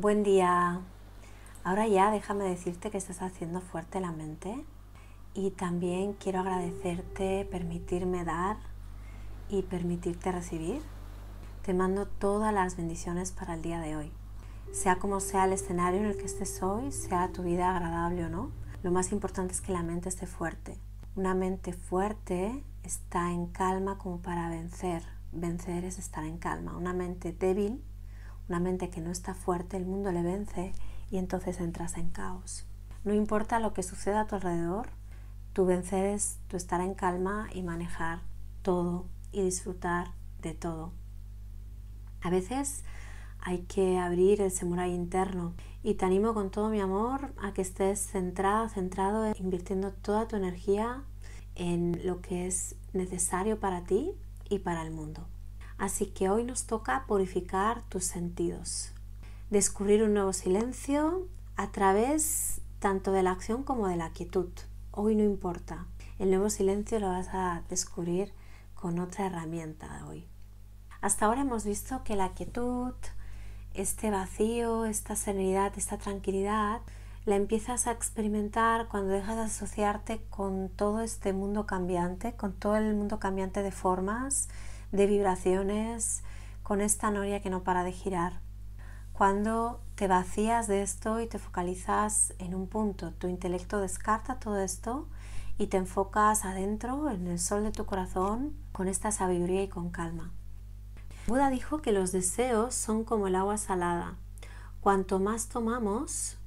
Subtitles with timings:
[0.00, 0.80] Buen día.
[1.62, 4.64] Ahora ya déjame decirte que estás haciendo fuerte la mente
[5.34, 8.56] y también quiero agradecerte permitirme dar
[9.50, 10.80] y permitirte recibir.
[11.66, 14.10] Te mando todas las bendiciones para el día de hoy.
[14.72, 18.30] Sea como sea el escenario en el que estés hoy, sea tu vida agradable o
[18.30, 20.78] no, lo más importante es que la mente esté fuerte.
[21.14, 25.02] Una mente fuerte está en calma como para vencer.
[25.30, 26.74] Vencer es estar en calma.
[26.74, 27.84] Una mente débil,
[28.50, 30.72] una mente que no está fuerte, el mundo le vence
[31.10, 32.66] y entonces entras en caos.
[33.04, 34.90] No importa lo que suceda a tu alrededor,
[35.52, 38.20] tu vencer es tu estar en calma y manejar
[38.62, 40.92] todo y disfrutar de todo.
[42.22, 42.84] A veces
[43.38, 47.62] hay que abrir el samurai interno y te animo con todo mi amor a que
[47.62, 51.04] estés centrado, centrado, invirtiendo toda tu energía
[51.54, 54.12] en lo que es necesario para ti
[54.48, 55.26] y para el mundo.
[55.80, 58.92] Así que hoy nos toca purificar tus sentidos,
[59.48, 64.50] descubrir un nuevo silencio a través tanto de la acción como de la quietud.
[64.90, 65.86] Hoy no importa,
[66.18, 68.34] el nuevo silencio lo vas a descubrir
[68.74, 70.28] con otra herramienta hoy.
[71.00, 72.92] Hasta ahora hemos visto que la quietud,
[73.72, 76.82] este vacío, esta serenidad, esta tranquilidad,
[77.24, 82.76] la empiezas a experimentar cuando dejas de asociarte con todo este mundo cambiante, con todo
[82.76, 84.50] el mundo cambiante de formas,
[84.92, 86.22] de vibraciones,
[86.62, 88.40] con esta noria que no para de girar.
[89.12, 94.58] Cuando te vacías de esto y te focalizas en un punto, tu intelecto descarta todo
[94.60, 95.08] esto
[95.58, 99.90] y te enfocas adentro, en el sol de tu corazón, con esta sabiduría y con
[99.90, 100.32] calma.
[101.26, 104.16] Buda dijo que los deseos son como el agua salada.
[104.80, 106.38] Cuanto más tomamos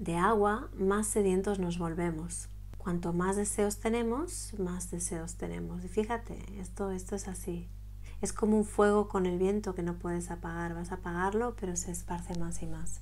[0.00, 2.48] de agua, más sedientos nos volvemos.
[2.76, 5.84] Cuanto más deseos tenemos, más deseos tenemos.
[5.84, 7.68] Y fíjate, esto, esto es así.
[8.22, 10.74] Es como un fuego con el viento que no puedes apagar.
[10.74, 13.00] Vas a apagarlo, pero se esparce más y más.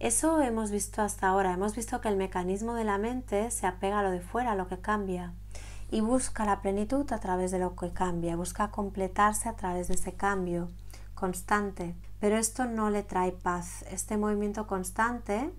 [0.00, 1.52] Eso hemos visto hasta ahora.
[1.52, 4.56] Hemos visto que el mecanismo de la mente se apega a lo de fuera, a
[4.56, 5.32] lo que cambia,
[5.90, 9.94] y busca la plenitud a través de lo que cambia, busca completarse a través de
[9.94, 10.70] ese cambio
[11.14, 11.94] constante.
[12.18, 13.84] Pero esto no le trae paz.
[13.90, 15.50] Este movimiento constante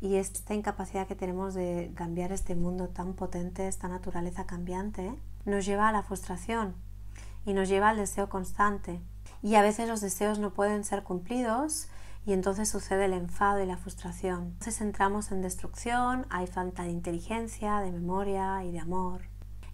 [0.00, 5.64] y esta incapacidad que tenemos de cambiar este mundo tan potente, esta naturaleza cambiante, nos
[5.64, 6.74] lleva a la frustración,
[7.44, 9.00] y nos lleva al deseo constante.
[9.42, 11.88] Y a veces los deseos no pueden ser cumplidos
[12.26, 14.44] y entonces sucede el enfado y la frustración.
[14.44, 19.22] Entonces entramos en destrucción, hay falta de inteligencia, de memoria y de amor.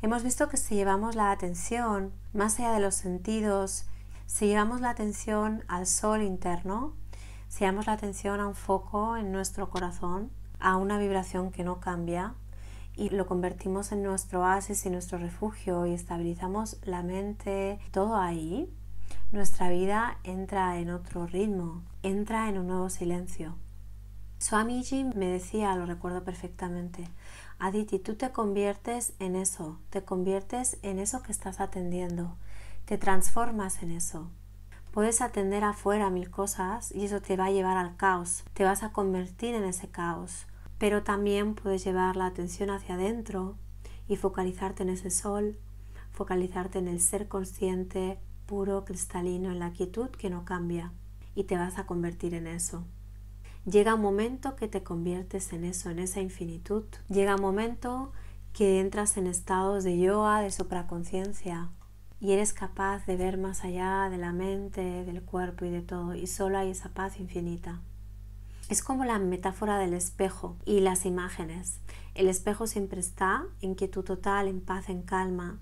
[0.02, 3.86] Hemos visto que si llevamos la atención más allá de los sentidos,
[4.26, 6.94] si llevamos la atención al sol interno,
[7.48, 11.80] si llevamos la atención a un foco en nuestro corazón, a una vibración que no
[11.80, 12.34] cambia,
[13.00, 18.70] y lo convertimos en nuestro oasis y nuestro refugio y estabilizamos la mente, todo ahí,
[19.32, 23.56] nuestra vida entra en otro ritmo, entra en un nuevo silencio.
[24.36, 27.08] Swamiji me decía, lo recuerdo perfectamente,
[27.58, 32.36] Aditi, tú te conviertes en eso, te conviertes en eso que estás atendiendo,
[32.84, 34.28] te transformas en eso.
[34.90, 38.82] Puedes atender afuera mil cosas y eso te va a llevar al caos, te vas
[38.82, 40.46] a convertir en ese caos
[40.80, 43.54] pero también puedes llevar la atención hacia adentro
[44.08, 45.58] y focalizarte en ese sol,
[46.10, 50.90] focalizarte en el ser consciente, puro, cristalino, en la quietud que no cambia
[51.34, 52.86] y te vas a convertir en eso.
[53.66, 56.84] Llega un momento que te conviertes en eso, en esa infinitud.
[57.10, 58.12] Llega un momento
[58.54, 61.68] que entras en estados de yoga, de supraconciencia
[62.20, 66.14] y eres capaz de ver más allá de la mente, del cuerpo y de todo
[66.14, 67.82] y solo hay esa paz infinita.
[68.70, 71.80] Es como la metáfora del espejo y las imágenes.
[72.14, 75.58] El espejo siempre está en quietud total, en paz, en calma.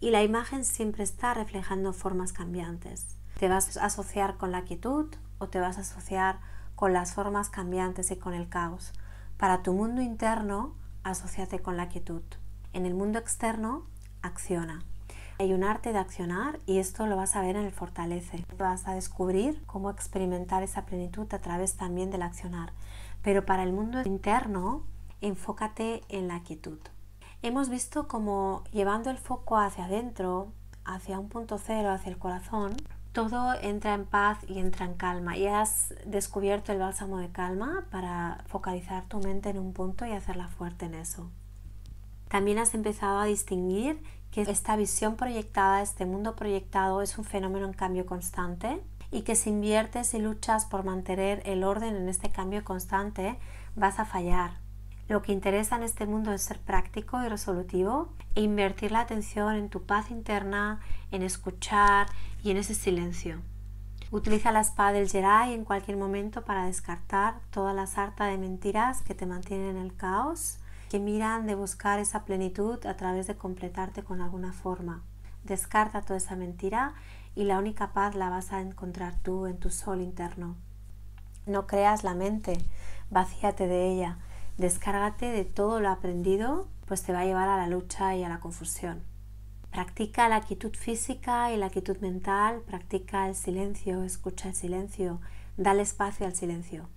[0.00, 3.16] Y la imagen siempre está reflejando formas cambiantes.
[3.38, 6.40] ¿Te vas a asociar con la quietud o te vas a asociar
[6.74, 8.94] con las formas cambiantes y con el caos?
[9.36, 10.74] Para tu mundo interno,
[11.04, 12.22] asociate con la quietud.
[12.72, 13.86] En el mundo externo,
[14.22, 14.82] acciona.
[15.40, 18.44] Hay un arte de accionar y esto lo vas a ver en el fortalece.
[18.58, 22.74] Vas a descubrir cómo experimentar esa plenitud a través también del accionar.
[23.22, 24.82] Pero para el mundo interno,
[25.22, 26.78] enfócate en la quietud.
[27.40, 30.52] Hemos visto cómo llevando el foco hacia adentro,
[30.84, 32.76] hacia un punto cero, hacia el corazón,
[33.12, 35.38] todo entra en paz y entra en calma.
[35.38, 40.12] Y has descubierto el bálsamo de calma para focalizar tu mente en un punto y
[40.12, 41.30] hacerla fuerte en eso.
[42.28, 47.66] También has empezado a distinguir que esta visión proyectada, este mundo proyectado es un fenómeno
[47.66, 48.80] en cambio constante
[49.10, 53.38] y que si inviertes y luchas por mantener el orden en este cambio constante,
[53.74, 54.52] vas a fallar.
[55.08, 59.56] Lo que interesa en este mundo es ser práctico y resolutivo e invertir la atención
[59.56, 60.78] en tu paz interna,
[61.10, 62.06] en escuchar
[62.44, 63.40] y en ese silencio.
[64.12, 69.02] Utiliza la espada del Jedi en cualquier momento para descartar toda la sarta de mentiras
[69.02, 70.59] que te mantienen en el caos,
[70.90, 75.04] que miran de buscar esa plenitud a través de completarte con alguna forma.
[75.44, 76.94] Descarta toda esa mentira
[77.36, 80.56] y la única paz la vas a encontrar tú en tu sol interno.
[81.46, 82.58] No creas la mente,
[83.08, 84.18] vacíate de ella,
[84.58, 88.28] descárgate de todo lo aprendido, pues te va a llevar a la lucha y a
[88.28, 89.00] la confusión.
[89.70, 95.20] Practica la quietud física y la quietud mental, practica el silencio, escucha el silencio,
[95.56, 96.88] dale espacio al silencio.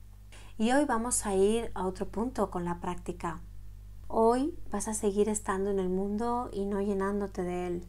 [0.57, 3.39] Y hoy vamos a ir a otro punto con la práctica.
[4.15, 7.87] Hoy vas a seguir estando en el mundo y no llenándote de él.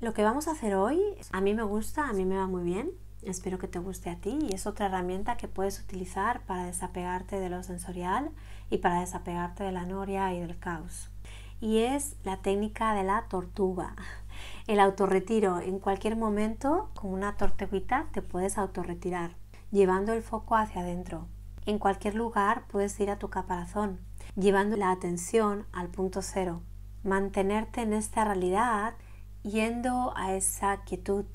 [0.00, 1.00] Lo que vamos a hacer hoy,
[1.30, 2.90] a mí me gusta, a mí me va muy bien,
[3.22, 7.38] espero que te guste a ti y es otra herramienta que puedes utilizar para desapegarte
[7.38, 8.32] de lo sensorial
[8.70, 11.12] y para desapegarte de la noria y del caos.
[11.60, 13.94] Y es la técnica de la tortuga.
[14.66, 19.36] El autorretiro en cualquier momento, con una tortuguita, te puedes autorretirar,
[19.70, 21.28] llevando el foco hacia adentro.
[21.64, 24.00] En cualquier lugar puedes ir a tu caparazón,
[24.36, 26.62] llevando la atención al punto cero.
[27.04, 28.94] Mantenerte en esta realidad
[29.42, 31.26] yendo a esa quietud,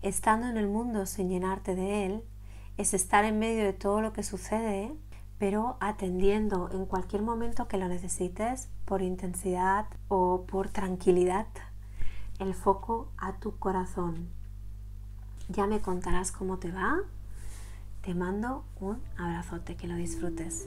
[0.00, 2.24] estando en el mundo sin llenarte de él,
[2.76, 4.94] es estar en medio de todo lo que sucede,
[5.38, 11.46] pero atendiendo en cualquier momento que lo necesites por intensidad o por tranquilidad
[12.38, 14.28] el foco a tu corazón.
[15.48, 17.00] Ya me contarás cómo te va.
[18.00, 20.66] Te mando un abrazote, que lo disfrutes.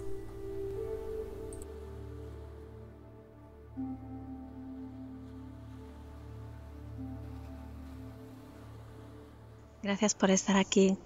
[9.82, 10.98] Gracias por estar aquí.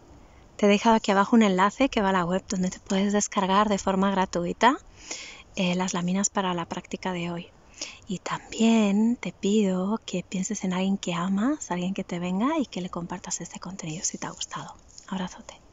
[0.56, 3.12] Te he dejado aquí abajo un enlace que va a la web donde te puedes
[3.12, 4.78] descargar de forma gratuita
[5.56, 7.48] eh, las láminas para la práctica de hoy.
[8.08, 12.66] Y también te pido que pienses en alguien que amas, alguien que te venga y
[12.66, 14.74] que le compartas este contenido si te ha gustado.
[15.08, 15.69] Abrazote.